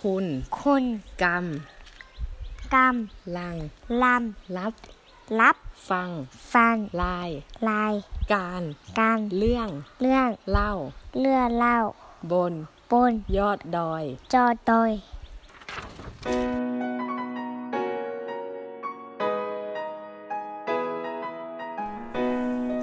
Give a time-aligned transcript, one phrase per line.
[0.00, 0.24] คุณ
[0.60, 0.84] คุณ
[1.22, 1.44] กรรม
[2.74, 2.96] กรรม
[3.36, 3.56] ลัง
[4.02, 4.04] ล
[4.56, 5.56] รับำรับ
[5.90, 6.10] ฟัง
[6.54, 7.28] ฟังลาย
[7.68, 7.94] ลาย
[8.32, 8.62] การ
[8.98, 9.68] การเรื่อง
[10.00, 10.72] เรื่องเล่า
[11.18, 11.78] เลื่อเล่า
[12.32, 12.52] บน
[12.92, 14.90] บน ยอดดอย จอดอย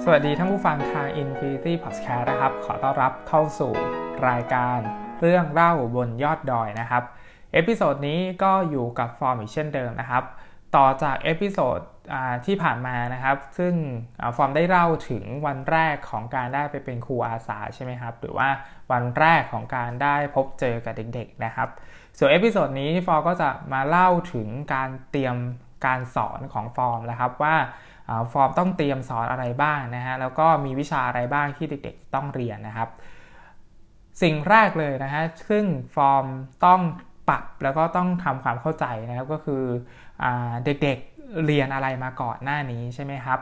[0.02, 3.72] สวัสดีท่านผู้ฟังทาง Infinity Podcast นะครับ ขอต้อนรับเข้าสู่
[4.28, 7.02] รายการ เรื่องเล่าบนยอดดอยนะครับ
[7.52, 10.24] episode นี้ก็อยู่กับฟอร์มอีกเช่นเดิมนะครับ
[10.76, 11.80] ต่อจาก episode
[12.46, 18.48] ที่ผ่านมานะครับ ซึ่งฟอร์มได้เล่าถึงวันแรกของการได้ไปเป็นครูอาสาใช่ไหมครับ หรือว่า
[18.92, 21.68] วันแรกของการได้พบเจอกับเด็กๆนะครับ
[22.18, 25.36] ส่วน episode นี้ฟอร์มก็จะมาเล่าถึงการเตรียม
[25.86, 27.56] การสอนของฟอร์มนะครับว่า
[28.32, 32.88] ฟอร์มต้องเตรียมสอนอะไรบ้างนะฮะแล้วก็มีวิชาอะไรบ้างที่เด็กๆ ต้องเรียนนะครับ
[34.22, 35.64] สิ่งแรกเลยนะฮะซึ่ง
[35.94, 36.24] ฟอร์ม
[36.64, 36.80] ต้อง
[37.28, 39.62] ปรับแล้วก็ต้องทำความเข้าใจนะครับก็คือ
[40.22, 40.26] อ
[40.64, 43.40] เด็กๆเรียนอะไรมาก่อนหน้านี้ใช่ไหมครับ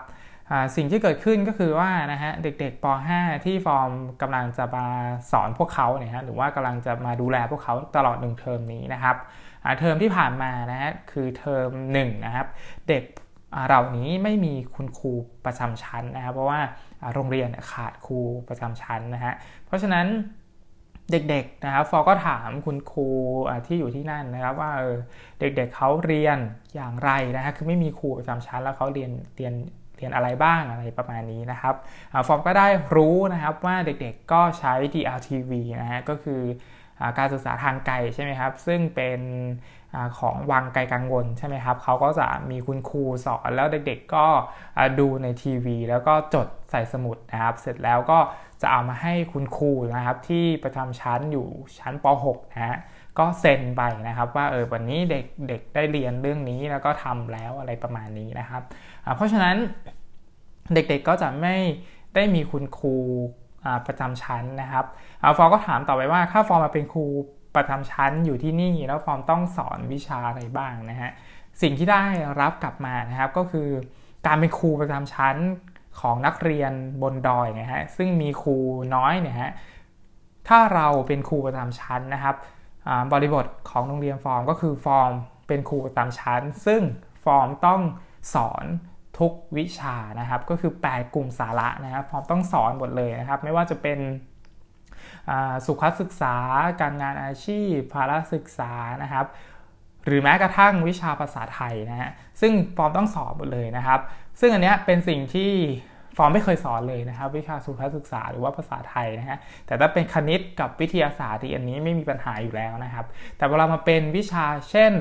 [0.76, 3.90] สิ่งที่เกิดขึ้นก็คือว่านะฮะเด็กๆป .5 ที่ฟอร์ม
[4.22, 4.86] กำลังจะมา
[5.32, 9.16] สอนพวกเขาเนี่ยฮะหรือว่ากำลังจะมาดูแลพวกเขาตลอดหนึ่งเทอมนี้นะครับ
[9.78, 12.46] เทอมที่ผ่านมานะฮะคือเทอมหนึ่งนะครับ
[12.88, 13.04] เด็ก
[13.66, 15.12] เหล่านี้ไม่มีคุณครู
[15.44, 16.60] ประจำชั้นนะครับเพราะว่า
[17.14, 19.32] โรงเรียนขาดครูประจำชั้นนะฮะ
[19.66, 20.06] เพราะฉะนั้น
[21.12, 23.08] เด็กๆนะครับฟอก็ถามคุณครู
[23.66, 24.98] ที่อยู่ที่นั่นนะครับว่าเออ
[25.40, 26.38] เด็กๆเเขาเรียน
[26.74, 29.54] อย่างไรนะฮะคือไม่มีครูประจำชั้นแล้วเขาเรียนเรียน
[29.96, 31.74] เรียนอะไรบ้างอะไรประมาณนี้นะครับ
[32.26, 36.42] ฟอมก็ได้รู้นะครับว่าเด็กๆก็ใช้ DLTV นะฮะก็คือ
[37.00, 39.20] อการศึกษาทางไกลใช่ไหมครับ ซึ่งเป็น
[39.94, 44.26] อของวังไกลกังวลใช่ไหมครับเขาก็จะมีคุณครูสอนแล้วเด็กๆก็
[44.98, 48.18] ดูในทีวี แล้วก็จดใส่สมุดนะครับ เสร็จแล้วก็
[48.62, 51.46] จะเอามาให้คุณครูนะครับที่ประจำชั้นอยู่
[51.78, 52.78] ชั้นป .6 นะฮะ
[53.18, 58.62] ก็เซ็นไปนะครับว่าเออวันนี้เด็กเด็กได้เรียนเรื่องนี้แล้วก็ทำแล้วอะไรประมาณนี้นะครับ
[59.16, 59.56] เพราะฉะนั้น
[60.74, 61.56] เด็กๆก็จะไม่
[62.14, 62.94] ได้มีคุณครู
[63.86, 64.84] ประจำชั้นนะครับ
[65.22, 67.04] ฟอร์มก็ถามต่อไปว่าถ้าฟอร์มมาเป็นครู
[67.56, 71.10] ประจำชั้นอยู่ที่นี่แล้วฟอร์มต้องสอนวิชาอะไรบ้างนะฮะ
[71.62, 72.04] สิ่งที่ได้
[72.40, 73.68] รับกลับมานะครับก็คือ
[74.26, 75.36] การเป็นครูประจำชั้น
[76.00, 76.72] ของนักเรียน
[77.02, 78.56] บนดอยนะฮะซึ่งมีครู
[78.94, 79.52] น้อยเนี่ยฮะ
[80.48, 82.36] ถ้าเราเป็นครูประจำชั้นนะครับ
[83.12, 85.10] บริบทของโรงเรียนฟอร์มก็คือฟอร์ม
[85.48, 86.82] เป็นครูประจำชั้น ซึ่ง
[87.24, 87.80] ฟอร์มต้อง
[88.34, 88.64] สอน
[89.18, 93.98] ทุกวิชานะครับ ก็คือ 8 กลุ่มสาระนะครับฟอร์มต้องสอนหมดเลยนะครับ ไม่ว่าจะเป็น
[95.66, 96.36] สุขศึกษา
[96.80, 99.26] การงานอาชีพ ภาระศึกษานะครับ
[100.04, 102.10] หรือแม้กระทั่งวิชาภาษาไทยนะฮะ
[102.40, 104.00] ซึ่งฟอร์มต้องสอนหมดเลยนะครับ
[104.40, 105.52] ซึ่งอันเนี้ยเป็นสิ่งที่
[106.16, 113.06] ฟอร์มไม่เคยสอนเลยนะครับ วิชาสุขศึกษาหรือว่าภาษาไทยนะฮะแต่ถ้าเป็นคณิตกับวิทยาศาสตร์ที่อันนี้ไม่มีปัญหาอยู่แล้วนะครับ
[113.36, 114.92] แต่เวลามาเป็นวิชาเช่น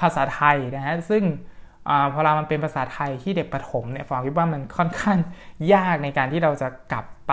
[0.00, 1.24] ภาษาไทยนะฮะซึ่ง
[1.88, 5.18] อาพอเรามันเป็นภาษาไทยที่เด็กประถมเนี่ยฟอร์มคิดว่ามันค่อนข้าง
[5.74, 7.32] ยากในการที่เราจะกลับไป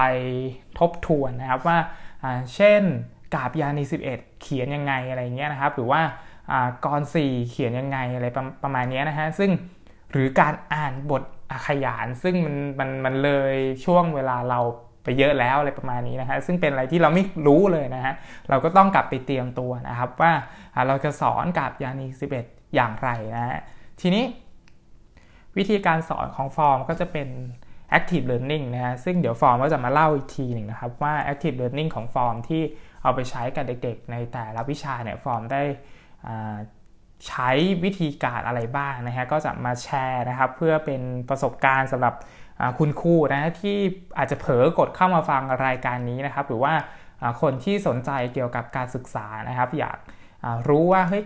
[0.80, 1.78] ทบทวนนะครับว่า
[2.24, 2.82] อ่าเช่น
[3.36, 6.02] กาบยานี11 เขียนยังไงอะไรเงี้ยนะครับ หรือว่า
[6.52, 9.52] อ่ากรสี่เขียนยังไงอะไรประประมาณนี้นะฮะซึ่ง
[10.12, 11.24] หรือการอ่านบท
[11.68, 14.60] ขยานซึ่งมันมันมันเลยช่วงเวลาเรา
[15.04, 18.14] ไปเยอะแล้วอะไรประมาณนี้นะฮะซึ่งเป็นอะไรที่เราไม่รู้เลยนะฮะ
[18.50, 20.32] เราก็ต้องกลับไปเตรียมตัวนะครับว่า
[20.88, 22.08] เราจะสอนกับยานี
[22.42, 23.60] 11 อย่างไรนะฮะ
[24.02, 24.24] ทีนี้
[25.58, 27.28] วิธีการสอนของฟอร์มก็จะเป็น
[27.98, 32.62] active learning นะฮะซึ่งเดี๋ยวฟอร์มก็จะมาเล่าอีกทีหนึ่งนะครับว่า active learning ของฟอร์มที่
[33.04, 35.62] เอาไปใช้กับเด็กๆ ในแต่ละวิชาเนี่ยฟอร์มได้
[37.28, 37.50] ใช้
[37.84, 42.14] วิธีการอะไรบ้างนะฮะก็จะมาแชร์นะครับ เพื่อเป็นประสบการณ์สำหรับ
[42.80, 43.78] คุณครูนะฮะที่
[44.18, 46.74] อาจจะเผลอกดเข้ามาฟังรายการนี้นะครับ หรือว่า
[47.42, 49.98] คนที่สนใจเกี่ยวกับการศึกษานะครับ อยาก
[50.68, 51.24] รู้ว่าเฮ้ย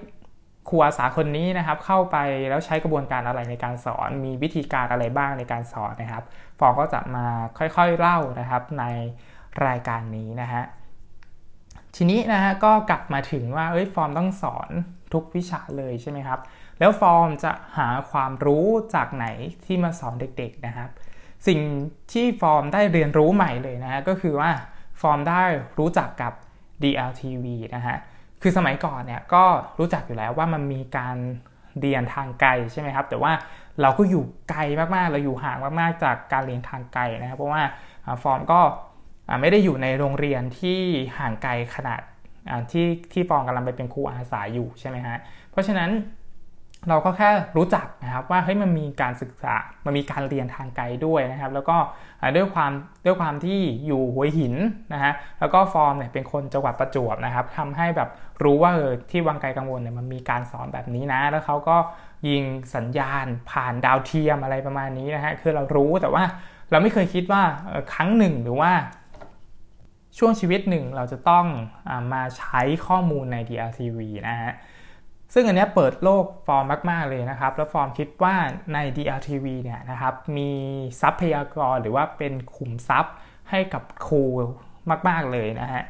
[0.69, 2.18] ครูอาสาคนนี้นะครับ เข้าไป
[2.50, 6.23] แล้วใช้กระบวนการอะไรในการสอน มีวิธีการอะไรบ้างในการสอนนะครับ
[6.59, 7.25] ฟองก็จะมา
[7.58, 8.85] ค่อยๆเล่านะครับใน
[9.68, 10.63] รายการนี้นะฮะ
[11.96, 14.69] ทีนี้นะฮะก็กลับมาถึงว่าเอ้ยฟอร์มต้องสอน
[15.13, 16.40] ทุกวิชาเลยใช่ไหมครับ
[16.79, 18.66] แล้วฟอร์มจะหาความรู้
[18.96, 19.25] จากไหน
[19.66, 20.90] ที่มาสอนเด็กๆนะครับ
[21.47, 21.59] สิ่ง
[22.11, 24.52] ที่ฟอร์มได้เรียนรู้ใหม่เลยนะฮะก็คือว่า
[25.02, 25.43] ฟอร์มได้
[25.79, 26.34] รู้จักกับ
[26.84, 27.97] DLTV นะฮะ
[28.41, 29.43] คือสมัยก่อนเนี่ยก็
[29.79, 31.17] รู้จักอยู่แล้วว่ามันมีการ
[31.81, 33.31] เรียนทางไกลใช่ไหมครับ แต่ว่า
[33.81, 34.61] เราก็อยู่ไกล
[34.96, 37.64] มากๆ เราอยู่ห่างมากๆ จากการเรียนทางไกลนะครับ เพราะว่า
[38.23, 38.59] ฟอร์มก็
[39.41, 40.79] ไม่ได้อยู่ในโรงเรียนที่
[41.17, 42.02] ห่างไกลขนาด
[42.72, 45.17] ที่ที่ฟองกำลังไปเป็นครูอาสาอยู่ใช่ไหมฮะ
[45.52, 45.91] เพราะฉะนั้น
[46.90, 49.55] เราก็แค่รู้จักนะครับว่าเฮ้ยมันมีการศึกษา
[49.85, 51.78] มันมีการเรียนทางไกลด้วยนะครับ แล้วก็
[52.35, 52.72] ด้วยความ
[53.05, 54.55] ด้วยความที่อยู่หัวหิน
[54.93, 58.09] นะฮะแล้วก็ฟอร์มเนี่ยเป็นคนจังหวัดประจวบนะครับทำให้แบบ
[58.43, 61.78] รู้ว่าเออที่วังไกลกังวลเนี่ยมันมีการสอนแบบนี้นะ แล้วเขาก็
[62.29, 62.43] ยิง
[62.76, 66.23] สัญญาณผ่านดาวเทียมอะไรประมาณนี้นะฮะคือเรารู้แต่ว่า
[66.72, 67.43] เราไม่เคยคิดว่า
[67.93, 68.72] ครั้งหนึ่งหรือว่า
[70.17, 71.46] ช่วงชีวิตหนึ่งเราจะต้อง
[71.90, 73.99] อมาใช้ข้อมูลใน DRTV
[74.29, 74.53] นะฮะ
[75.34, 78.35] ซึ่งอันนี้เปิดโลกฟอร์มมาก ๆ เลยนะครับ แล้วฟอร์มคิดว่า
[78.73, 80.52] ใน DRTV เนี่ยนะครับ มี
[81.02, 83.16] ทรัพยากรหรือว่าเป็นขุมทรัพย์
[83.49, 84.23] ให้กับครู
[85.08, 85.84] มาก ๆ เลยนะฮะ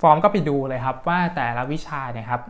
[0.00, 2.42] ฟอร์มก็ไปดูเลยครับว่าแต่ละวิชาเนี่ยครับ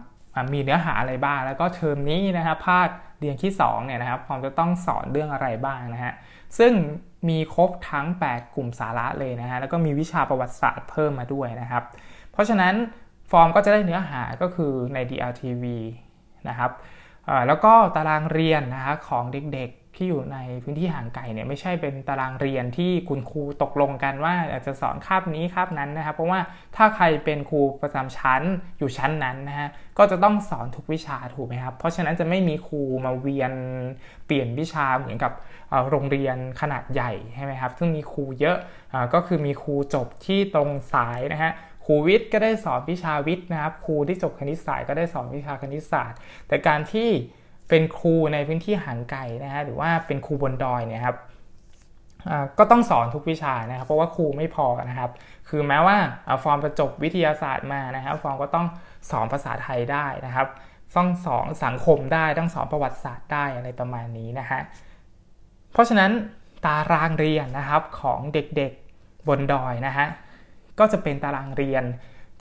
[0.52, 2.88] มีเนื้อหาอะไรบ้าง แล้วก็เทอมนี้นะครับภาค
[3.20, 6.14] เรียนที่2เนี่ยนะครับฟอร์มจะต้องสอนเรื่องอะไรบ้างนะฮะ
[6.58, 6.72] ซึ่ง
[7.28, 11.82] มีครบทั้ง 8 กลุ่มสาระเลยนะฮะแล้วก็มีวิชาประวัติศาสตร์เพิ่มมาด้วยนะครับ
[12.32, 12.74] เพราะฉะนั้น
[13.30, 15.64] ฟอร์มก็จะได้เนื้อหาก็คือใน DRTV
[16.48, 16.70] นะครับ
[17.46, 26.40] แล้วก็ตารางเรียนนะฮะของเด็กๆ ที่อยู่ในพื้นที่ห่างไกลเนี่ยไม่ใช่เป็นตารางเรียนที่คุณครูตกลงกันว่าอาจะสอนคาบนี้คาบนั้นนะครับ เพราะว่า
[26.76, 28.42] ถ้าใครเป็นครูประจำชั้น
[28.78, 29.68] อยู่ชั้นนั้นนะฮะ
[29.98, 33.52] ก็จะต้องสอนทุกวิชาถูกไหมครับ เพราะฉะนั้นจะไม่มีครูมาเวียน
[34.26, 35.32] เปลี่ยนวิชาเหมือนกับ
[35.90, 38.58] โรงเรียนขนาดใหญ่ใช่ไหมครับ ซึ่งมีครูเยอะ
[39.14, 41.52] ก็คือมีครูจบที่ตรงสายนะฮะ
[41.84, 46.18] ครูวิทย์ก็ได้สอนวิชาวิทย์นะครับ ครูที่จบคณิตศาสตร์ก็ได้สอนวิชาคณิตศาสตร์
[46.48, 47.08] แต่การที่
[47.68, 51.16] เป็นครูในพื้นที่ห่างไกลนะฮะหรือว่าเป็นครูบนดอยเนี่ยครับ
[52.58, 55.10] ก็ต้องสอนทุกวิชานะครับ เพราะว่าครูไม่พอนะครับ
[55.48, 55.96] คือแม้ว่า
[56.42, 58.66] ฟอร์มจะจบวิทยาศาสตร์มานะครับ ฟอร์มก็ต้อง
[59.10, 60.46] สอนภาษาไทยได้นะครับ
[60.96, 64.60] ต้องสอนสังคมได้ต้องสอนประวัติศาสตร์ได้อะไรประมาณนี้นะฮะ
[65.72, 66.10] เพราะฉะนั้น
[66.64, 70.06] ตารางเรียนนะครับของเด็กๆบนดอยนะฮะ
[70.78, 71.84] ก็จะเป็นตารางเรียน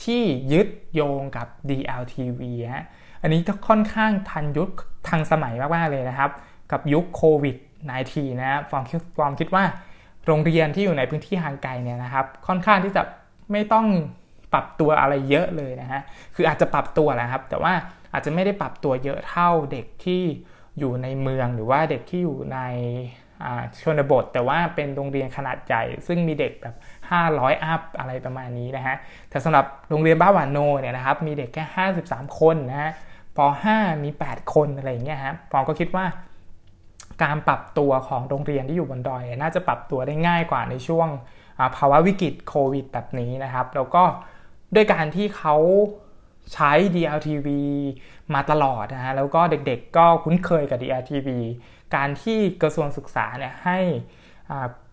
[0.04, 2.42] ที่ยึดโยงกับ DLTV
[2.74, 2.86] ฮะ
[3.22, 4.70] อันนี้ก็ค่อนข้างทันยุค
[5.08, 6.32] ทันสมัยมากๆเลยนะครับ
[6.72, 7.58] กับยุคโควิด
[8.00, 9.64] -19 นะฟอร์มคิดฟอร์มคิดว่า
[10.26, 13.04] โรงเรียนที่อยู่ในพื้นที่ห่างไกลเนี่ยนะครับ ค่อนข้างที่จะ
[13.52, 13.86] ไม่ต้อง
[14.54, 16.02] ปรับตัวอะไรเยอะเลยนะฮะ
[16.36, 17.74] คืออาจจะปรับตัวแหละครับ แต่ว่า
[18.14, 20.24] อาจจะไม่ได้ปรับตัวเยอะเท่าเด็กที่
[20.80, 22.60] อยู่ในเมืองหรือว่าเด็กที่อยู่ใน
[23.82, 26.76] ชนบท แต่ว่าเป็นโรงเรียนขนาดใหญ่ ซึ่งมีเด็กแบบ
[27.16, 28.96] 500 อัพอะไรประมาณนี้นะฮะ
[29.30, 32.92] แต่สำหรับโรงเรียนบ้านหวานโนเนี่ยนะครับ มีเด็กแค่ 53 คนนะฮะ
[33.38, 33.40] ป
[33.72, 36.06] .5 มี 8 คนอะไรอย่างเงี้ยฮะปอก็คิดว่า
[37.24, 41.08] การปรับตัวของโรงเรียนที่อยู่บนดอย น่าจะปรับตัวได้ง่ายกว่าในช่วง
[41.76, 44.04] ภาวะวิกฤตโควิดแบบนี้นะครับ แล้วก็
[44.76, 45.56] ด้วยการที่เขา
[46.54, 47.48] ใช้ DLTV
[48.34, 51.30] มาตลอดนะฮะ แล้วก็เด็กๆก็คุ้นเคยกับ DLTV
[51.96, 53.80] การที่กระทรวงศึกษาเนี่ยให้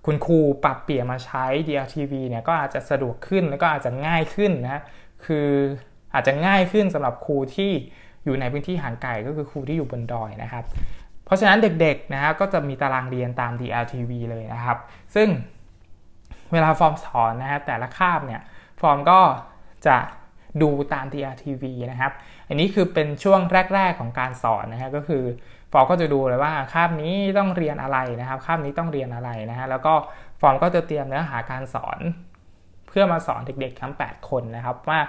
[0.05, 4.83] คุณครูปรับเปลี่ยนมาใช้ DLTV เนี่ยก็อาจจะสะดวกขึ้นแล้วก็อาจจะง่ายขึ้นนะ
[5.25, 5.49] คือ
[6.15, 7.73] อาจจะง่ายขึ้นสำหรับครูที่
[8.25, 10.65] อยู่ในพื้นที่ห่างไกลก็คือครูที่อยู่บนดอยนะครับ
[11.25, 14.79] เพราะฉะนั้นเด็กๆนะฮะก็จะมีตารางเรียนตาม DLTV เลยนะครับ
[15.15, 15.29] ซึ่ง
[16.53, 18.41] เวลาฟอร์มสอนนะฮะแต่ละคาบเนี่ย
[18.81, 19.21] ฟอร์มก็
[19.87, 19.97] จะ
[20.63, 22.13] ดูตาม DRTV นะครับ
[22.49, 23.41] อันนี้คือเป็นช่วง
[23.75, 25.25] แรก ๆของการสอนนะฮะก็คือ
[25.77, 29.95] ฟอร์มก็จะดูเลยว่าคาบนี้ต้องเรียนอะไรนะครับคาบนี้ต้องเรียนอะไรนะฮะแล้วก็
[30.41, 32.01] ฟอร์มก็จะเตรียมเนื้อหาการสอน
[32.89, 35.01] เพื่อมาสอนเด็กๆทั้ง 8 คนนะครับว่า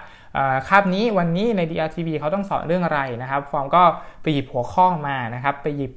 [0.67, 3.83] คาบนี้วันนี้ใน DRTV เขาต้องสอนเรื่องอะไรนะครับ ฟอร์มก็
[4.21, 5.91] ไปหยิบหัวข้อมานะครับไปหยิบ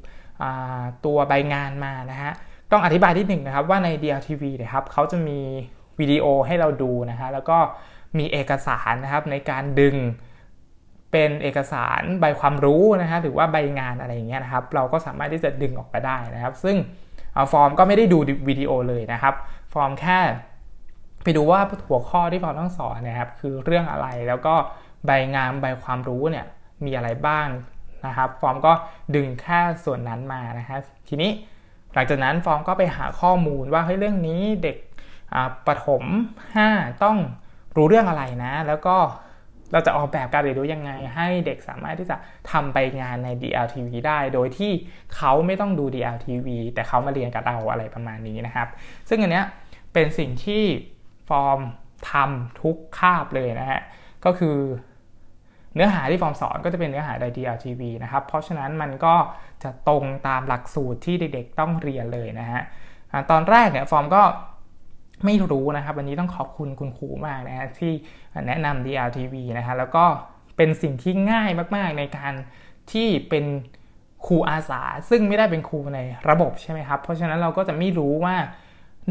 [1.05, 2.32] ตัวใบงานมานะฮะ
[2.70, 5.41] ต้องอธิบายที่หนึ่งนะครับว่าใน DRTV นะครับเขาจะมี
[6.00, 7.59] วิดีโอให้เราดูนะฮะแล้วก็
[8.19, 9.97] มีเอกสารนะครับในการดึง
[11.12, 16.77] เป็นเอกสารใบความรู้นะฮะหรือว่าใบงานอะไรอย่างเงี้ยนะครับ เราก็สามารถที่จะดึงออกไปได้นะครับ ซึ่ง
[17.53, 19.34] ฟอร์มก็ไม่ได้ดูวิดีโอเลยนะครับ
[19.72, 20.19] ฟอร์มแค่
[21.22, 24.55] ไปดูว่าหัวข้อที่ฟอร์มต้องสอนนะครับ คือเรื่องอะไรแล้วก็
[25.06, 26.46] ใบงานใบความรู้เนี่ย
[26.84, 27.48] มีอะไรบ้าง
[28.06, 28.72] นะครับ ฟอร์มก็
[29.15, 31.31] ดึงแค่ส่วนนั้นมานะฮะทีนี้
[31.94, 34.77] หลังจากนั้นฟอร์มก็ไปหาข้อมูลว่าเฮ้ยเรื่องนี้เด็ก
[35.67, 36.05] ประถม
[36.53, 37.17] 5 ต้อง
[37.77, 38.96] รู้เรื่องอะไรนะ แล้วก็
[39.72, 42.17] เราจะออกแบบการเรียนรู้ยังไง ให้เด็กสามารถที่จะ
[42.51, 44.72] ทำไปงานใน DLTV ได้ โดยที่
[45.17, 48.69] เขาไม่ต้องดู DLTV แต่เขามาเรียนกับเราอะไรประมาณนี้นะครับ
[49.08, 49.46] ซึ่งอันเนี้ย
[49.93, 50.65] เป็นสิ่งที่
[51.29, 51.60] ฟอร์ม
[52.10, 53.81] ทำทุกคาบเลยนะฮะ
[54.25, 54.58] ก็คือ
[55.75, 59.15] เนื้อหาที่ฟอร์มสอนก็จะเป็นเนื้อหาใน DLTV นะครับ เพราะฉะนั้นมันก็
[59.63, 62.63] จะตรงตามหลักสูตรที่เด็กๆต้องเรียนเลยนะฮะ
[63.31, 64.22] ตอนแรกเนี่ยฟอร์มก็
[65.25, 67.93] ไม่รู้นะครับ วันนี้ต้องขอบคุณคุณครูมากนะฮะที่
[68.46, 70.05] แนะนำ DRTV นะฮะแล้วก็
[70.56, 72.32] เป็นสิ่งที่ง่ายมากๆในการ
[72.93, 73.44] ที่เป็น
[74.27, 78.37] ครูอาสา ซึ่งไม่ได้เป็นครูในระบบใช่ไหมครับ เพราะฉะนั้นเราก็จะไม่รู้ว่า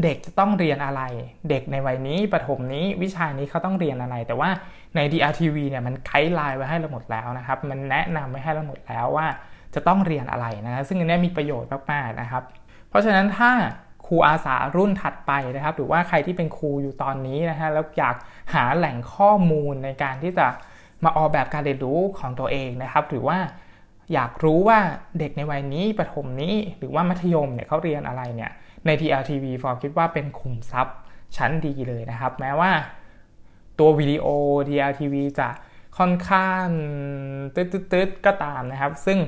[0.02, 1.02] เด็กจะต้องเรียนอะไร
[1.50, 4.50] เด็กในวัยนี้ปฐมนี้วิชานี้เขาต้องเรียนอะไร แต่ว่า
[4.96, 9.26] ใน DRTV เนี่ยมันไกด์ไลน์ไว้ให้เราหมดแล้วนะครับ มันแนะนำไว้ให้เราหมดแล้วว่า
[9.74, 12.42] จะต้องเรียนอะไรนะ ซึ่งอันนี้มีประโยชน์มากๆนะครับ
[12.88, 13.50] เพราะฉะนั้นถ้า
[14.08, 18.16] ครูอาสารุ่นถัดไปนะครับ หรือว่าใครที่เป็นครูอยู่ตอนนี้นะฮะแล้วอยาก
[18.54, 20.46] หาแหล่งข้อมูลในการที่จะ
[21.04, 23.38] มาออกแบบการเรียนรู้ของตัวเองนะครับ หรือว่า
[24.12, 24.78] อยากรู้ว่า
[25.18, 28.50] เด็กในวัยนี้ประถมนี้หรือว่ามัธยมเนี่ยเขาเรียนอะไรเนี่ย
[28.86, 30.96] ใน TLTV ฟอร์คิดว่าเป็นขุมทรัพย์
[31.36, 32.70] ชั้นดีเลยนะครับ แม้ว่า
[33.78, 34.26] ตัววิดีโอ
[34.68, 35.48] TLTV จะ
[35.98, 36.66] ค่อนข้าง
[37.54, 39.18] ตืดๆก็ตามนะครับ ซึ่ง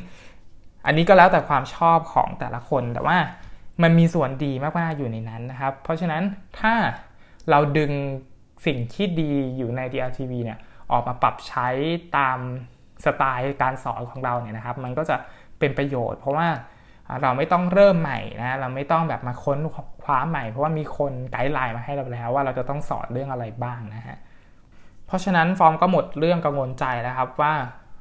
[0.86, 3.18] อันนี้ก็แล้วแต่ความชอบของแต่ละคนแต่ว่า
[3.82, 6.22] มันมีส่วนดีมากๆอยู่ในนั้นนะครับ เพราะฉะนั้น
[6.60, 6.74] ถ้า
[7.50, 7.92] เราดึง
[8.66, 10.58] สิ่งที่ดีอยู่ใน DLTV เนี่ย
[10.92, 11.68] ออกมาปรับใช้
[12.16, 12.38] ตาม
[13.04, 15.16] สไตล์การสอนของเราเนี่ยนะครับ มันก็จะ
[15.58, 16.48] เป็นประโยชน์ เพราะว่า
[17.22, 19.58] เราไม่ต้องเริ่มใหม่นะเราไม่ต้องแบบมาค้น
[20.02, 24.16] คว้าใหม่ เพราะว่ามีคนไกด์ไลน์มาให้เราแล้ว ว่าเราจะต้องสอนเรื่องอะไรบ้างนะฮะ
[25.06, 27.52] เพราะฉะนั้นฟอร์มก็หมดเรื่องกังวลใจแล้วครับว่า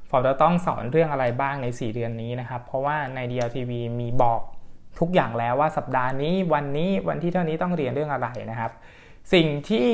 [0.09, 4.41] ฟอร์มจะต้องสอนเรื่องอะไรบ้างใน 4 เดือนนี้นะครับ เพราะว่าใน DLTV มีบอก
[5.00, 8.72] ทุกอย่างแล้วว่าสัปดาห์นี้วันนี้วันที่เท่านี้ต้องเรียนเรื่องอะไรนะครับ
[9.34, 9.89] สิ่งที่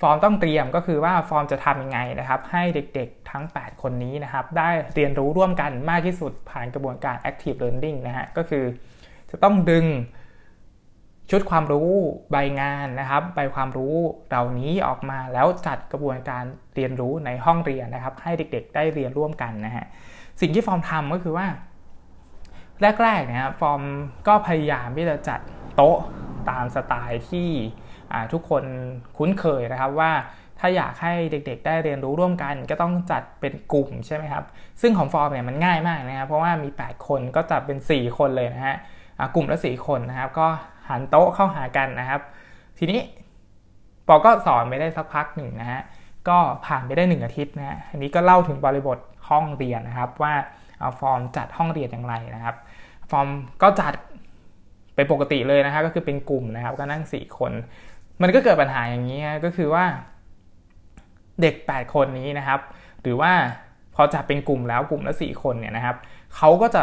[0.00, 8.64] ฟอร์มต้องเตรียมก็คือว่าฟอร์มจะทำยังไงนะครับ ให้เด็กๆทั้ง 8 คนนี้นะครับ ได้เรียนรู้ร่วมกันมากที่สุดผ่านกระบวนการ active learning นะฮะก็คือ
[9.30, 9.86] จะต้องดึง
[11.30, 11.90] ชุดความรู้
[12.30, 13.94] ใบงานนะครับ ใบความรู้
[14.28, 16.44] เหล่านี้ออกมาแล้วจัดกระบวนการ
[16.74, 19.86] เรียนรู้ในห้องเรียนนะครับ ให้เด็กๆ ได้เรียนร่วมกันนะฮะ
[20.40, 21.46] สิ่งที่ฟอร์มทำก็คือว่า
[23.02, 23.82] แรกๆเนี่ยฟอร์ม
[24.28, 25.40] ก็พยายามที่จะจัด
[25.76, 25.98] โต๊ะ
[26.50, 27.48] ตามสไตล์ที่
[28.32, 28.64] ทุกคน
[29.16, 30.12] คุ้นเคยนะครับว่า
[30.58, 34.44] ถ้าอยากให้เด็กๆ ได้เรียนรู้ร่วมกัน ก็ต้องจัดเป็นกลุ่มใช่ไหมครับ
[34.80, 38.76] ซึ่งของฟอร์มเนี่ยมันง่ายมากนะครับ เพราะว่ามี 8 คนก็จัดเป็น 4 คนเลยนะฮะ
[39.34, 40.46] กลุ่มละ 4 คนนะครับ ก็
[40.88, 42.20] หันโต๊ะเข้าหากันนะครับ
[42.78, 43.00] ทีนี้
[44.06, 45.80] ปอก็สอนไปได้สักพักหนึ่งนะฮะ
[46.28, 50.34] ก็ผ่านไปได้ 1 อาทิตย์นะฮะ อันนี้ก็เล่าถึงบริบทห้องเรียนนะครับ ว่า
[51.00, 52.56] ฟอร์มจัดห้องเรียนอย่างไรนะครับ
[53.10, 53.28] ฟอร์ม
[53.62, 53.94] ก็จัด
[54.94, 57.52] ไปปกติเลยนะครับก็คือเป็นกลุ่มนะครับ ก็นั่ง 4 คน
[58.22, 59.84] มันก็เกิดปัญหาอย่างนี้ก็คือว่า
[61.40, 62.60] เด็ก 8 คนนี้นะครับ
[63.02, 63.32] หรือว่า
[63.94, 65.96] พอจัดเป็นกลุ่มแล้วกลุ่มละ 4 คนเนี่ยนะครับ
[66.36, 66.82] เขาก็จะ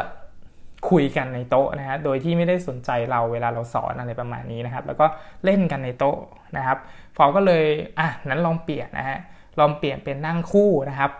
[0.89, 5.05] คุยกันในโต๊ะนะฮะโดยที่ไม่ได้สนใจเราเวลาเราสอนอะไรประมาณนี้นะครับ แล้วก็
[5.45, 6.17] เล่นกันในโต๊ะ
[6.57, 6.77] นะครับ
[7.15, 7.65] ฟอก็เลย
[7.99, 9.19] อะนั้นลองเปลี่ยนนะฮะ
[9.59, 11.11] ลองเปลี่ยนเป็นนั่งคู่นะครับ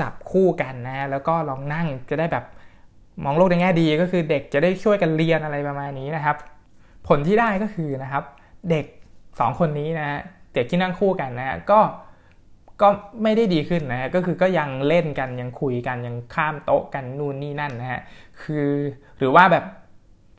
[0.00, 2.44] จับคู่กันนะแล้วก็ลองนั่งจะได้แบบ
[3.24, 6.36] มองโลกในแง่ดีก็คือเด็กจะได้ช่วยกันเรียนอะไรประมาณนี้นะครับ
[7.08, 8.24] ผลที่ได้ก็คือนะครับ
[8.70, 8.84] เด็ก
[9.22, 10.20] 2 คนนี้นะ
[10.54, 11.80] เด็กที่นั่งคู่กันนะฮะก็
[12.82, 12.88] ก็
[13.22, 18.00] ไม่ได้ดีขึ้นนะฮะก็คือก็ยังเล่นกันยังคุยกันยังข้ามโต๊ะกันนู่นนี่นั่นนะฮะ
[18.42, 18.68] คือ
[19.18, 19.64] หรือว่าแบบ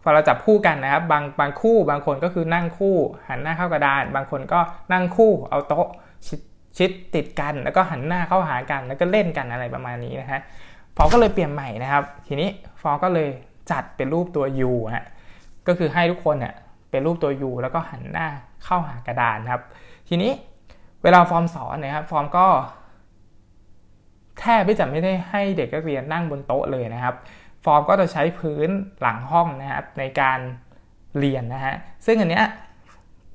[0.03, 2.96] พอเราจับคู่กันนะครับบางบางคู่บางคนก็คือนั่งคู่
[3.30, 4.60] หันหน้าเข้ากระดาน บางคนก็
[4.94, 5.88] นั่งคู่เอาโต๊ะ
[6.27, 6.30] ช
[6.77, 10.39] ชิดติดกัน แล้วก็หันหน้าเข้าหากันแล้วก็เล่นกันอะไรประมาณนี้นะฮะ
[10.95, 12.50] ฟอก็เลยเปลี่ยนใหม่นะครับ ทีนี้
[12.81, 13.29] ฟอก็เลย
[13.71, 15.05] จัดเป็นรูปตัว U ฮะ
[15.67, 16.53] ก็คือให้ทุกคนเนี่ย
[16.91, 18.27] เป็นรูปตัว U แล้วก็หันหน้า
[18.63, 19.62] เข้าหากระดานครับ
[20.09, 20.31] ทีนี้
[21.03, 22.47] เวลาฟอร์มสอนนะครับฟอร์มก็
[24.39, 27.15] แทบไม่จะไม่ได้ให้เด็กนักเรียนนั่งบนโต๊ะเลยนะครับ
[27.65, 28.69] ฟอร์มก็จะใช้พื้น
[29.01, 30.39] หลังห้องนะครับในการ
[31.19, 32.45] เรียนนะฮะซึ่งอันเนี้ย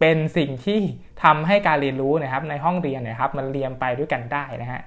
[0.01, 0.81] เป็นสิ่งที่
[1.23, 4.81] ทำให้การเรียนรู้นะครับในห้องเรียนนะครับมันเรียนไปด้วยกันได้นะฮะ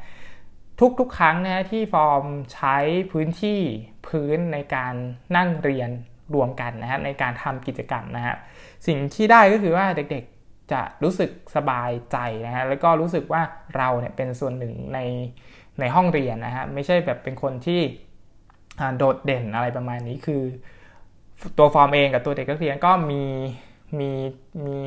[1.00, 2.24] ทุกๆ ครั้งนะที่ฟอร์ม
[2.54, 2.78] ใช้
[3.12, 3.60] พื้นที่
[4.08, 4.94] พื้นในการ
[5.36, 5.90] นั่งเรียน
[6.34, 8.36] รวมกันนะฮะในการทำกิจกรรมนะฮะ
[8.88, 13.42] สิ่งที่ได้ก็คือว่าเด็กๆจะรู้สึกสบายใจนะฮะแล้วก็รู้สึกว่า
[13.78, 15.00] เราเนี่ยเป็นส่วนหนึ่งใน
[15.80, 17.82] ในห้องเรียนนะฮะไม่ใช่แบบเป็นคนที่
[18.98, 20.42] โดดเด่นอะไรประมาณนี้คือ
[21.58, 23.24] ตัวฟอร์มเองกับตัวเด็กนักเรียนก็มี
[24.00, 24.12] มี
[24.66, 24.80] มี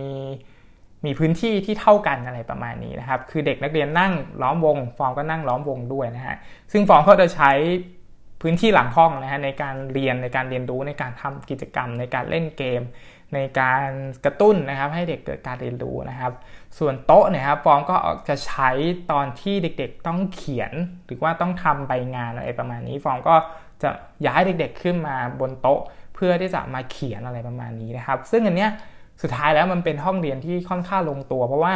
[1.04, 6.36] มีพื้นที่ที่เท่ากันอะไรประมาณนี้นะครับ คือเด็กนักเรียนนั่งล้อมวง ฟอร์มก็นั่งล้อมวงด้วยนะฮะ
[6.72, 7.52] ซึ่งฟอร์มก็จะใช้
[8.42, 12.82] พื้นที่หลังห้องนะฮะในการเรียนในการเรียนรู้ในการทำกิจกรรม ในการเล่นเกม
[13.34, 13.88] ในการ
[14.24, 16.32] กระตุ้นนะครับ ให้เด็กเกิดการเรียนรู้นะครับ
[16.78, 17.96] ส่วนโต๊ะเนี่ยครับฟอร์มก็
[18.28, 18.70] จะใช้
[19.12, 20.72] ตอนที่เด็กๆต้องเขียน
[21.06, 23.34] หรือว่าต้องทำใบงานอะไรประมาณนี้ ฟอร์มก็
[23.82, 23.90] จะ
[24.26, 25.80] ย้ายเด็กๆขึ้นมาบนโต๊ะ
[26.14, 28.70] เพื่อที่จะมาเขียนอะไรประมาณนี้นะครับ ซึ่งอันเนี้ย
[29.22, 31.74] สุดท้ายแล้วมันเป็นห้องเรียนที่ค่อนข้างลงตัว เพราะว่า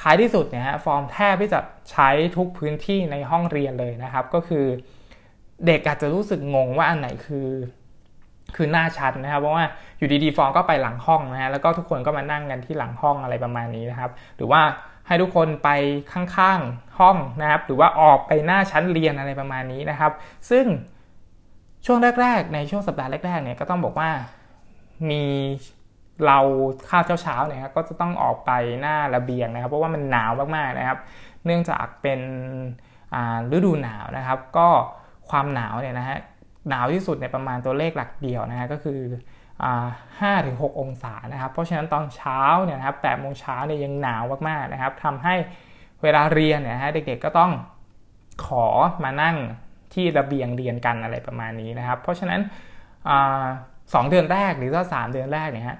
[0.00, 4.64] ท้ายที่สุดเนี่ยฮะฟอร์มแทบที่จะใช้ทุกพื้นที่ในห้องเรียนเลยนะครับ ก็คือ
[5.66, 7.48] เด็กอาจจะรู้สึกงงว่าอันไหนคือ
[8.56, 9.64] คือหน้าชัดนะครับเพราะว่า
[9.98, 14.60] อยู่ดีๆฟองก็ไปหลังห้องนะฮะแล้วก็ทุกคนก็มานั่งกันที่หลังห้องอะไรประมาณนี้นะครับ หรือว่า
[15.06, 15.68] ให้ทุกคนไป
[16.12, 20.12] ข้างๆห้องนะครับ หรือว่าออกไปหน้าชั้นเรียนอะไรประมาณนี้นะครับ
[20.50, 20.64] ซึ่ง
[21.86, 24.10] ช่วงแรก ๆ ในช่วงสัปดาห์แรกๆเนี่ยก็ต้องบอกว่า
[25.10, 25.24] มี
[26.26, 26.38] เรา
[26.88, 30.98] ข้าวเช้าๆเนี่ยก็จะต้องออกไปหน้าระเบียงนะครับ เพราะว่ามันหนาวมากๆนะครับ
[31.44, 32.20] เนื่องจากเป็น
[33.56, 34.68] ฤดูหนาวนะครับ ก็
[35.30, 36.18] ความหนาวเนี่ยนะฮะ
[36.68, 39.00] หนาวที่สุดในประมาณตัวเลขหลักเดียวนะฮะก็คือ
[40.20, 45.34] ห้าถึงหกองศานะครับ เพราะฉะนั้นตอนเช้าเนี่ยนะครับแปดโมงเช้าเนี่ยยังหนาวมากๆนะครับทำให้
[46.02, 47.52] เวลาเรียนเนี่ยฮะเด็กๆก็ต้อง
[48.46, 48.66] ขอ
[49.04, 49.36] มานั่ง
[49.94, 52.40] ที่ระเบียงเรียนกันอะไรประมาณนี้นะครับ เพราะฉะนั้น
[53.94, 55.78] สองเดือนแรกหรือว่าสามเดือนแรกเนี่ยฮะ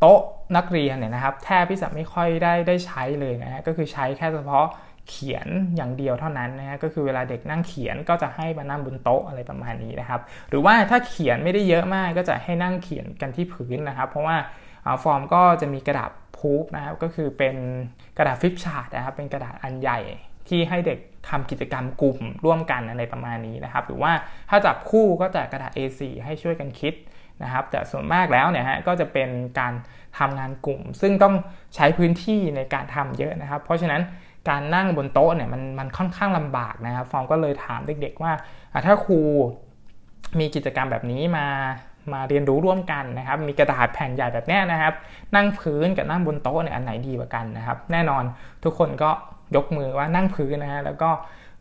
[0.00, 0.20] โต๊ะ
[0.56, 4.66] นักเรียนเนี่ยนะครับแทบที่จะไม่ค่อยได้ได้ใช้เลยนะฮะก็คือใช้แค่เฉพาะ
[5.10, 14.36] เขียนอย่างเดียวเท่านั้นนะฮะก็คือเวลาเด็กนั่งเขียนก็จะให้มานั่งบนโต๊ะอะไรประมาณนี้นะครับ หรือว่าถ้าเขียนไม่ได้เยอะมากก็จะให้นั่งเขียนกันที่พื้นนะครับ เพราะว่า
[15.02, 17.56] ฟอร์มก็จะมีกระดาษพูฟนะครับก็คือเป็น
[18.18, 20.00] กระดาษฟิปชาร์ดนะครับเป็นกระดาษอันใหญ่
[20.48, 20.98] ที่ให้เด็ก
[21.28, 24.12] ทำกิจกรรมกลุ่มร่วมกันอะไรประมาณนี้นะครับ หรือว่า
[24.50, 26.94] ถ้าจับคู่ก็จะกระดาษ A4 ให้ช่วยกันคิด
[27.42, 29.28] นะครับ แต่ส่วนมากแล้วเนี่ยฮะก็จะเป็น
[29.58, 29.72] การ
[30.18, 31.34] ทำงานกลุ่ม ซึ่งต้อง
[31.74, 34.02] ใช้พื้นที่ในการทำเยอะนะครับ เพราะฉะนั้น
[34.48, 38.32] การนั่งบนโต๊ะเนี่ยมันมันค่อนข้างลำบากนะครับฟองก็เลยถามเด็กๆว่า
[38.86, 39.20] ถ้าครู
[40.38, 41.46] มีกิจกรรมแบบนี้มา
[42.12, 44.94] มาเรียนรู้ร่วมกันนะครับ มีกระดาษแผ่นใหญ่แบบนี้นะครับ
[45.34, 48.24] นั่งพื้นกับนั่งบนโต๊ะเนี่ยอันไหนดีกว่ากันนะครับ แน่นอน
[48.64, 49.10] ทุกคนก็
[49.56, 51.10] ยกมือว่านั่งพื้นนะฮะแล้วก็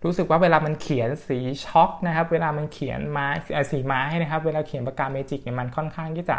[0.05, 3.27] รู้สึกว่าเวลามันเขียนสีช็อกนะครับเวลามันเขียนไม้
[3.71, 6.37] สีไม้นะครับเวลาเขียนปากกาเมจิกเนี่ยมันค่อนข้างที่จะ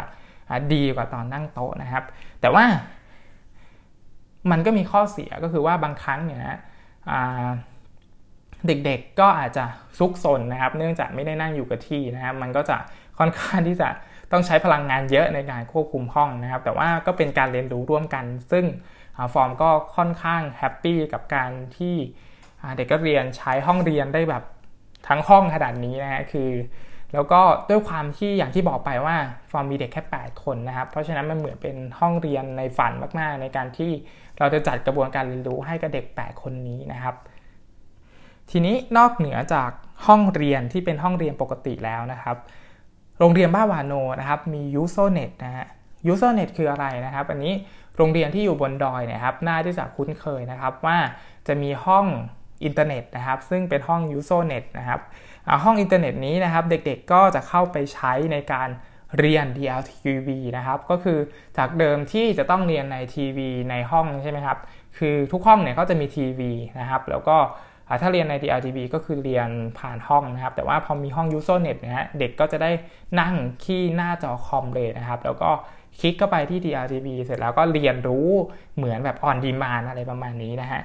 [0.73, 2.03] ดีกว่าตอนนั่งโต๊ะนะครับ
[2.41, 2.65] แต่ว่า
[4.51, 6.41] มันก็มีข้อเสียก็คือว่าบางครั้งเนี่ย
[8.67, 9.65] เด็กๆก็อาจจะ
[9.97, 12.77] ซุกซนนะครับ เนื่องจากไม่ได้นั่งอยู่กับที่นะครับ มันก็จะ
[13.19, 13.89] ค่อนข้างที่จะ
[14.31, 18.65] ต้องใช้พลังงานเยอะในการควบคุมห้องนะครับ แต่ว่าก็เป็นการเรียนรู้ร่วมกัน ซึ่ง
[19.33, 21.95] ฟอร์มก็ค่อนข้างแฮปปี้กับการที่
[22.77, 24.43] เด็กก็เรียนใช้ห้องเรียนได้แบบ
[25.07, 26.51] ทั้งห้องขนาดนี้นะฮะคือ
[27.13, 29.15] แล้วก็ด้วยความที่อย่างที่บอกไปว่า
[29.51, 33.91] ฟอร์มมีเด็กแค่ 8 คนนะครับ เพราะฉะนั้นมันเหมือนเป็นห้องเรียนในฝันมาก ๆ ในการที่
[34.39, 37.15] เราจะจัดกระบวนการเรียนรู้ให้กับเด็ก 8 คนนี้นะครับ
[38.51, 39.71] ทีนี้นอกเหนือจาก
[40.07, 42.37] ห้องเรียนที่เป็นห้องเรียนปกติแล้วนะครับ
[43.19, 45.67] โรงเรียนบ้าวาโนนะครับมี USO Net นะฮะ
[46.07, 47.53] USO Net คืออะไรนะครับ อันนี้
[47.97, 50.97] โรงเรียนที่อยู่บนดอยเนี่ยครับ น่าที่จะคุ้นเคยนะครับว่า
[51.47, 52.05] จะมีห้อง
[52.63, 55.01] อินเทอร์เน็ตนะครับซึ่งเป็นห้อง u s o n e t นะครับ
[55.63, 58.69] ห้องอินเทอร์เน็ตนี้นะครับเด็กๆก็จะเข้าไปใช้ในการ
[59.19, 61.19] เรียน DLTV นะครับก็คือ
[61.57, 64.57] จากเดิมที่จะต้องเรียนในทีวีในห้องใช่ไหมครับ
[64.97, 67.37] คือทุกห้องเนี่ยก็จะมีทีวีนะครับแล้วก็
[68.01, 72.71] ถ้าเรียนใน DLTV ก็คือเรียนผ่านห้องนะครับ แต่ว่าพอมีห้อง u s o n e t นะฮะเด็กก็จะได้
[73.19, 75.49] นั่งที่หน้าจอคอมเลยนะครับ แล้วก็
[75.99, 78.29] คลิกเข้าไปที่ DRTV เสร็จแล้วก็เรียนรู้
[78.75, 80.81] เหมือนแบบออนดีมานอะไรประมาณนี้นะฮะ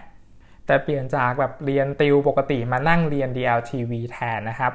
[0.73, 4.73] แต่เปลี่ยนจากแบบเรียนติวปกติมานั่งเรียน DLTV แทนนะครับ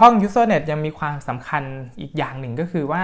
[0.00, 1.62] ห้อง UserNet ยังมีความสำคัญ
[2.00, 3.02] อีกอย่างหนึ่งก็คือว่า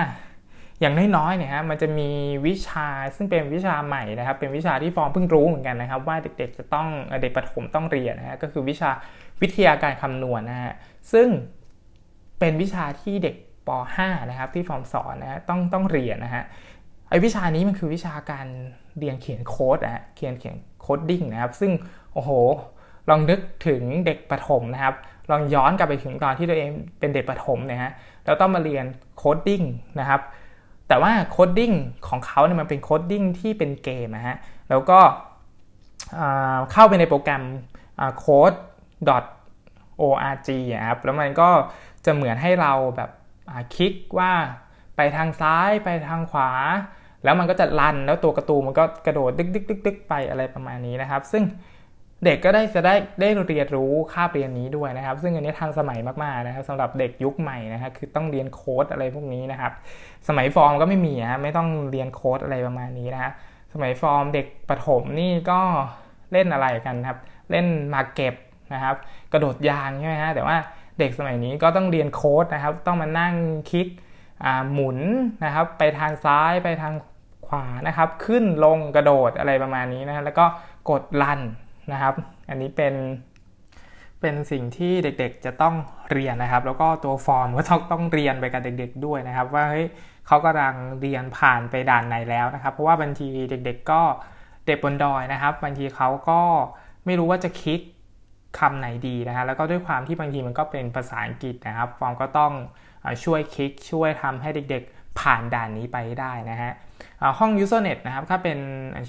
[0.80, 2.10] อย่างน้อยๆเนี่ยฮะมันจะมี
[2.46, 6.88] วิชาซึ่งเป็นวิชาใหม่นะครับ เป็นวิชาที่ฟอร์มเพิ่งรู้เหมือนกันนะครับ ว่าเด็กๆจะต้อง
[7.22, 8.90] เด็กประถมต้องเรียนนะฮะก็คือวิชา
[9.42, 10.74] วิทยาการคำนวณนะฮะ
[11.12, 11.28] ซึ่ง
[12.38, 13.36] เป็นวิชาที่เด็ก
[13.66, 16.44] ป .5 นะครับที่ฟอร์มสอนนะต้องต้องเรียนนะฮะ
[17.08, 18.46] ไอวิชานี้มันคือวิชาการ
[18.98, 21.72] เรียนเขียนโค้ดอะเขียนเขียน coding นะครับ ซึ่ง
[22.12, 22.30] โอ้โห
[23.08, 24.94] ลองนึกถึงเด็กประถมนะครับ
[25.30, 27.90] ลองย้อนกลับไปถึงตอนที่ตัวเองเป็นเด็กประถมนะฮะ
[28.24, 28.84] แล้วต้องมาเรียน
[29.16, 29.62] coding
[30.00, 30.20] นะครับ
[30.88, 31.72] แต่ว่า coding
[32.08, 34.36] ของเขาเนี่ยมันเป็น coding ที่เป็นเกมนะฮะ
[34.70, 34.98] แล้วก็
[36.72, 37.42] เข้าไปในโปรแกรม
[38.24, 41.48] code.org นะครับแล้วมันก็
[42.04, 43.10] จะเหมือนให้เราแบบ
[43.74, 44.32] คลิกว่า
[44.96, 46.50] ไปทางซ้ายไปทางขวา
[47.24, 51.44] แล้วมันก็จะลันแล้วตัวกระตูมันก็กระโดดดึกดึกดึกดึกไปอะไรประมาณนี้นะครับ ซึ่ง
[52.24, 59.72] เด็กก็ได้จะได้ได้เรียนรู้คาบเรียนนี้ด้วยนะครับ ซึ่งอันนี้ทันสมัยมากๆนะครับสำหรับเด็กยุคใหม่นะครับคือต้องเรียนโค้ดอะไรพวกนี้นะครับ
[60.28, 63.30] สมัยฟอร์มก็ไม่มีนะไม่ต้องเรียนโค้ดอะไรประมาณนี้นะฮะ
[63.72, 65.60] สมัยฟอร์มเด็กประถมนี่ก็
[66.32, 67.18] เล่นอะไรกันครับ
[67.50, 68.34] เล่นมาเก็บ
[68.74, 68.96] นะครับ
[69.32, 70.56] กระโดดยางใช่ไหมฮะแต่ว่า
[70.98, 73.34] เด็กสมัยนี้ก็ต้องเรียนโค้ดนะครับ ต้องมานั่ง
[73.70, 73.88] คลิก
[74.72, 74.98] หมุน
[75.44, 77.04] นะครับ ไปทางซ้ายไปทางข
[77.52, 80.44] วานะครับ ขึ้นลงกระโดดอะไรประมาณนี้นะแล้วก็
[80.90, 81.40] กดลัน
[81.92, 82.14] นะครับ
[82.48, 82.94] อันนี้เป็น
[84.20, 85.74] เป็นสิ่งที่เด็กๆจะต้อง
[86.10, 89.86] เรียนนะครับ แล้วก็ตัวฟอร์มก็ต้องต้องเรียนไปกับเด็ก ๆ ด้วยนะครับ ว่าเฮ้ย
[90.26, 94.02] เขากำลังเรียนผ่านไปด่านไหนแล้วนะครับ เพราะว่าบางทีเด็ก ๆ ก็
[94.66, 96.40] เด็กบนดอยนะครับบางทีเขาก็
[97.06, 97.80] ไม่รู้ว่าจะคลิก
[98.58, 102.52] คำไหนดีนะฮะแล้วก็ด้วยความที่บางทีมันก็เป็นภาษาอังกฤษนะครับฟอร์มก็ต้อง
[103.24, 106.72] ช่วยคลิกช่วยทำให้เด็กๆ ผ่านด่านนี้ไปได้นะฮะ
[107.38, 108.58] ห้อง USO Net นะครับถ้าเป็น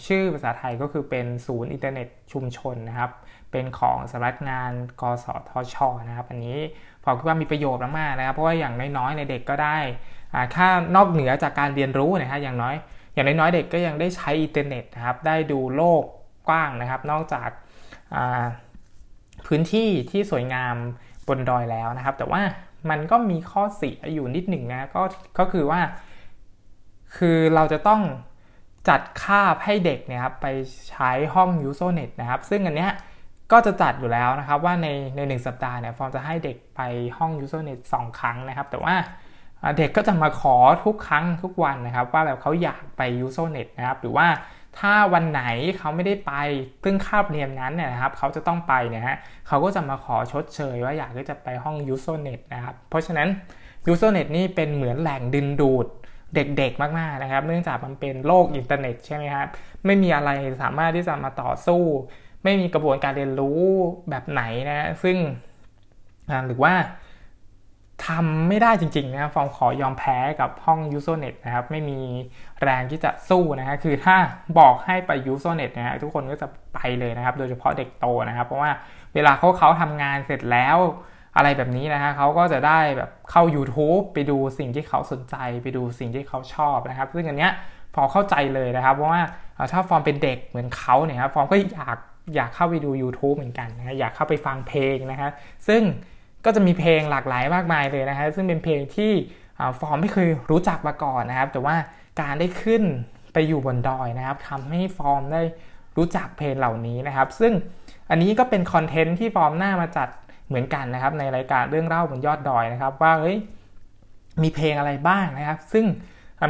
[0.07, 3.11] ชื่อภาษาไทยก็คือเป็นศูนย์อินเทอร์เน็ตชุมชนนะครับ
[3.51, 5.75] เป็นของสำนักงานกสทช
[6.07, 6.57] นะครับ อันนี้
[7.03, 9.77] พอคิดว่ามีประโยชน์มากๆนะครับ เพราะว่าอย่างน้อยๆในเด็กก็ได้
[10.55, 12.75] ค่านอกเหนือจากการเรียนรู้นะฮะอย่างน้อย
[13.13, 16.03] อย่างน้อยๆเด็กก็ยังได้ใช้อินเทอร์เน็ตนะครับ ได้ดูโลก
[16.47, 17.49] กว้างนะครับ นอกจาก
[19.47, 20.75] พื้นที่ที่สวยงาม
[21.27, 22.41] บนดอยแล้วนะครับ แต่ว่า
[22.89, 25.03] มันก็มีข้อเสียอยู่นิดหนึ่งนะก็
[25.39, 25.81] ก็คือว่า
[27.17, 28.01] คือเราจะต้อง
[28.89, 30.47] จัดคาบให้เด็กเนี่ยครับไป
[30.89, 32.91] ใช้ห้อง Usonet นะครับ ซึ่งอันเนี้ย
[33.51, 36.81] ก็จะจัดอยู่แล้วนะครับว่าในในหนึ่งสัปดาห์เนี่ยฟอร์มจะให้เด็กไป
[37.17, 38.95] ห้อง Usonet 2 ครั้งนะครับ แต่ว่า
[39.77, 44.27] เด็กก็จะมาขอทุกครั้งทุกวันนะครับ ว่าแบบเขาอยากไป Usonet นะครับ หรือว่า
[44.79, 45.43] ถ้าวันไหน
[45.77, 46.33] เขาไม่ได้ไป
[46.83, 53.27] ซึ่งคาบเรียนนั้นเนี่ยนะครับ เขาจะต้องไปเนี่ยฮะเขาก็จะมาขอชดเชยว่าอยากจะไปห้อง Usonet นะครับ เพราะฉะนั้น
[53.91, 55.87] Usonet นี่เป็นเหมือนแหล่งดึงดูด
[56.35, 59.47] เด็กๆ มากๆนะครับ เนื่องจากมันเป็นโลกอินเทอร์เน็ตใช่ไหมครับ
[59.85, 60.29] ไม่มีอะไร
[60.61, 61.83] สามารถที่จะมาต่อสู้
[62.43, 63.61] ไม่มีกระบวนการเรียนรู้
[64.09, 65.17] แบบไหนนะซึ่ง
[66.47, 66.73] หรือว่า
[68.05, 71.99] ทำไม่ได้จริงๆนะฟอร์มขอยอมแพ้กับห้อง Usonet นะครับ ไม่มี
[72.61, 74.15] แรงที่จะสู้นะฮะคือถ้า
[74.59, 78.71] บอกให้ไป Usonet นะฮะทุกคนก็จะไปเลยนะครับ โดยเฉพาะเด็กโตนะครับ เพราะว่า
[79.13, 80.77] เวลาเขาเขาทำงานเสร็จแล้ว
[81.37, 87.51] อะไรแบบนี้นะฮะเขาก็จะได้แบบเข้า YouTube ไปดูสิ่งที่เขาสนใจไปดูสิ่งที่เขาชอบนะครับ ซึ่งอันเนี้ย
[87.93, 89.21] ฟอร์เข้าใจเลยนะครับ เพราะว่า
[89.71, 91.97] ถ้าฟอร์มเป็นเด็กเหมือนเขาเนี่ยครับฟอร์มก็อยาก
[92.35, 95.29] อยากเข้าไปดู YouTube เหมือนกันนะอยากเข้าไปฟังเพลงนะฮะ
[95.67, 95.81] ซึ่ง
[96.45, 99.11] ก็จะมีเพลงหลากหลายมากมายเลยนะฮะซึ่งเป็นเพลงที่
[99.79, 101.75] ฟอร์มไม่เคยรู้จักมาก่อนนะครับ แต่ว่า
[102.21, 102.83] การได้ขึ้น
[103.33, 105.41] ไปอยู่บนดอยนะครับทำให้ฟอร์มได้
[105.97, 107.53] รู้จักเพลงเหล่านี้นะครับ ซึ่ง
[108.09, 110.07] อันนี้ก็เป็น content ที่ฟอร์มนำมาจัด
[110.47, 113.37] เหมือนกันนะครับในรายการเรื่องเล่าบนยอดดอยนะครับ ว่าเฮ้ย
[114.43, 115.85] มีเพลงอะไรบ้างนะครับ ซึ่ง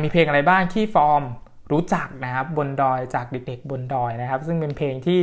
[0.04, 1.24] มีเพลงอะไรบ้างที่ฟอร์ม
[1.72, 5.22] รู้จักนะครับบนดอยจากเด็กๆบนดอยนะครับ ซึ่งเป็นเพลงที่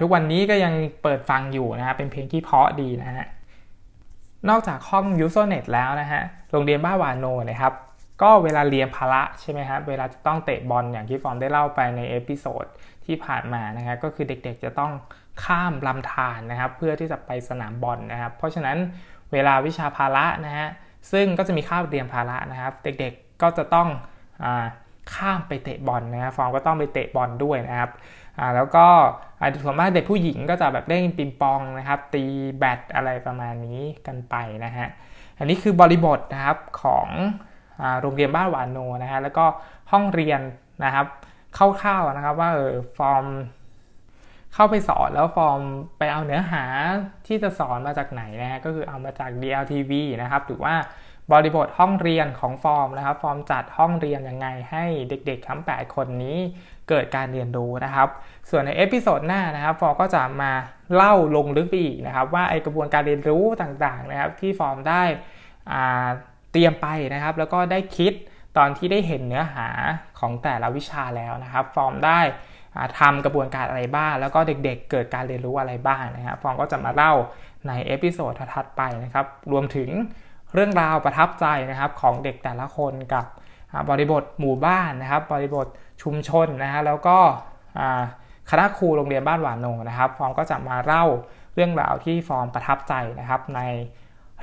[0.00, 3.26] ทุกวันนี้ก็ยังเปิดฟังอยู่นะครับเป็นเพลงที่เพราะดีนะฮะ
[4.48, 7.72] นอกจากห้อง USO Net แล้วนะฮะโรงเรียนบ้านหวานโนนะครับ
[8.22, 12.64] ก็เวลาเรียนพละใช่ไหมครับเวลาจะต้องเตะบอลอย่างที่ฟอร์มได้เล่าไปใน episode
[13.06, 14.92] ที่ผ่านมานะครับก็คือเด็กๆจะต้อง
[15.44, 18.76] ข้ามลำธารนะครับ เพื่อที่จะไปสนามบอลนะครับ เพราะฉะนั้น
[19.32, 20.68] เวลาวิชาพาระนะฮะ
[21.12, 23.88] ซึ่งก็จะมีข้าวเรียนพาระนะครับ เด็กๆก็จะต้อง
[24.44, 24.46] อ
[25.14, 27.90] ข้ามไปเตะบอลนะครับฟอร์มก็ต้องไปเตะบอลด้วยนะครับ
[28.54, 28.86] แล้วก็
[29.64, 32.24] ส่วนมากเด็กผู้หญิงก็จะแบบเล่นปิงปองนะครับ ตี
[32.58, 34.86] แบดอะไรประมาณนี้กันไปนะฮะ
[35.38, 37.08] อันนี้คือบริบทนะครับของ
[38.00, 39.44] โรงเรียนบ้านหวานโนนะฮะแล้วก็
[39.92, 40.40] ห้องเรียน
[40.84, 41.06] นะครับ
[41.56, 43.24] คร่าวๆนะครับว่าเออฟอร์ม
[44.54, 45.60] เข้าไปสอนแล้วฟอร์ม
[45.98, 46.64] ไปเอาเนื้อหา
[47.26, 50.74] ที่จะสอนมาจากไหนนะฮะก็คือเอามาจาก DLTV นะครับหรือว่า
[51.32, 56.38] บริบทห้องเรียนของฟอร์มนะครับ ฟอร์มจัดห้องเรียนยังไงให้เด็กๆทั้ง 8 คนนี้
[56.88, 58.08] เกิดการเรียนรู้นะครับ
[58.50, 60.52] ส่วนใน episode หน้านะครับ ฟอร์มก็จะมา
[60.94, 65.02] เล่าลงลึกไปอีกนะครับ ว่าไอกระบวนการเรียนรู้ต่างๆนะครับ ที่ฟอร์มได้
[66.52, 68.12] เตรียมไปนะครับ แล้วก็ได้คิด
[68.56, 69.68] ตอนที่ได้เห็นเนื้อหา
[70.18, 72.20] ของแต่ละวิชาแล้วนะครับ ฟอร์มได้
[72.98, 77.12] ทำกระบวนการอะไรบ้าง แล้วก็เด็กๆเกิดการเรียนรู้อะไรบ้างนะครับฟอร์มก็จะมาเล่า
[77.68, 79.88] ใน episode ถัดไปนะครับ รวมถึง
[80.54, 83.24] เรื่องราวประทับใจนะครับของเด็กแต่ละคนกับ
[83.90, 85.66] บริบทหมู่บ้านนะครับ บริบท
[86.02, 87.18] ชุมชนนะฮะแล้วก็
[88.50, 91.04] คณะครูโรงเรียนบ้านหวานโนนะครับ ฟอร์มก็จะมาเล่า
[91.54, 93.60] เรื่องราวที่ฟอร์มประทับใจนะครับใน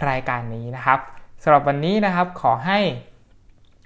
[0.10, 1.00] รายการนี้นะครับ
[1.44, 2.80] สำหรับวันนี้นะครับขอให้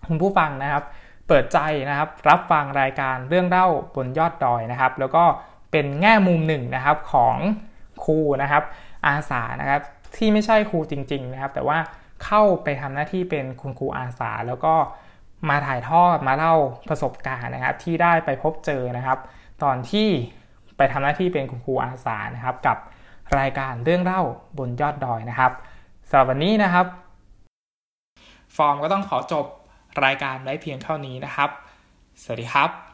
[0.07, 0.83] คุณผู้ฟังนะครับ
[1.27, 1.59] เปิดใจ
[1.89, 5.23] นะครับรับฟังรายการเรื่องเล่าบนยอดดอยนะครับ แล้วก็
[5.71, 7.35] เป็นแง่มุมหนึ่งนะครับของ
[8.03, 8.63] ครูนะครับ
[9.05, 9.81] อาสานะครับ
[10.17, 11.77] ที่ไม่ใช่ครูจริง ๆ นะครับ แต่ว่า
[12.23, 14.73] เข้าไปทำหน้าที่เป็นคุณครูอาสา แล้วก็
[15.49, 16.55] มาถ่ายทอดมาเล่า
[16.89, 19.19] ประสบการณ์นะครับ ที่ได้ไปพบเจอนะครับ
[19.63, 20.07] ตอนที่
[20.77, 22.77] ไปทำหน้าที่เป็นคุณครูอาสานะครับ กับ
[23.39, 24.21] รายการเรื่องเล่า
[24.57, 25.51] บนยอดดอยนะครับ
[26.09, 26.85] สำหรับวันนี้นะครับ
[28.59, 29.45] ฟอร์มก็ต้องขอจบ
[30.05, 31.49] รายการไว้เพียงเท่านี้นะครับ
[32.23, 32.88] สวัสดีครับ